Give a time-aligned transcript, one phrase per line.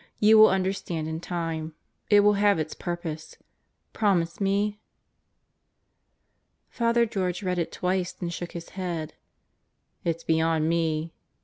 [0.19, 1.75] You will understand in time.
[2.09, 3.37] It will have its purpose.
[3.93, 4.79] Promise me?"
[6.71, 9.13] Father George read it twice then shook his head.
[10.03, 11.13] "It's beyond me.